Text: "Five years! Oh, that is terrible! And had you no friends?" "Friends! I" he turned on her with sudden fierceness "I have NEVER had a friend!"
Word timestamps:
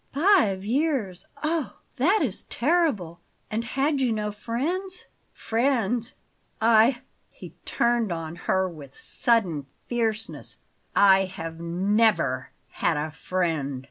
"Five 0.13 0.65
years! 0.65 1.27
Oh, 1.43 1.77
that 1.97 2.21
is 2.23 2.41
terrible! 2.45 3.19
And 3.51 3.63
had 3.63 4.01
you 4.01 4.11
no 4.11 4.31
friends?" 4.31 5.05
"Friends! 5.31 6.15
I" 6.59 7.01
he 7.29 7.53
turned 7.65 8.11
on 8.11 8.35
her 8.35 8.67
with 8.67 8.95
sudden 8.97 9.67
fierceness 9.85 10.57
"I 10.95 11.25
have 11.25 11.59
NEVER 11.59 12.49
had 12.69 12.97
a 12.97 13.11
friend!" 13.11 13.79